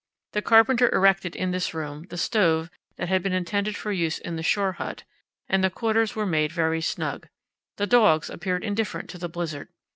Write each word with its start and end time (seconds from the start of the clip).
The 0.33 0.41
carpenter 0.41 0.89
erected 0.95 1.35
in 1.35 1.51
this 1.51 1.75
room 1.75 2.07
the 2.09 2.17
stove 2.17 2.71
that 2.95 3.07
had 3.07 3.21
been 3.21 3.33
intended 3.33 3.77
for 3.77 3.91
use 3.91 4.17
in 4.17 4.35
the 4.35 4.41
shore 4.41 4.71
hut, 4.71 5.03
and 5.47 5.63
the 5.63 5.69
quarters 5.69 6.15
were 6.15 6.25
made 6.25 6.51
very 6.51 6.81
snug. 6.81 7.27
The 7.77 7.85
dogs 7.85 8.27
appeared 8.27 8.63
indifferent 8.63 9.11
to 9.11 9.19
the 9.19 9.29
blizzard. 9.29 9.67